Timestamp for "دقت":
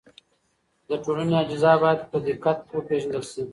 2.27-2.57